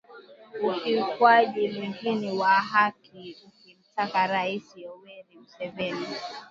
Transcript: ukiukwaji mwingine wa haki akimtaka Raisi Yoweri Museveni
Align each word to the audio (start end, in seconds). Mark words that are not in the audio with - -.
ukiukwaji 0.61 1.67
mwingine 1.71 2.31
wa 2.31 2.47
haki 2.71 3.21
akimtaka 3.45 4.27
Raisi 4.27 4.81
Yoweri 4.81 5.33
Museveni 5.41 6.07